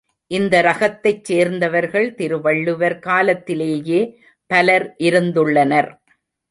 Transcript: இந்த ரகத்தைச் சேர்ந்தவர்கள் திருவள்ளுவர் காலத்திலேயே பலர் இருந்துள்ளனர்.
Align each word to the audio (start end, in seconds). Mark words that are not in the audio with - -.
இந்த 0.31 0.61
ரகத்தைச் 0.61 1.23
சேர்ந்தவர்கள் 1.23 2.15
திருவள்ளுவர் 2.15 2.97
காலத்திலேயே 2.99 4.01
பலர் 4.51 4.95
இருந்துள்ளனர். 5.03 5.91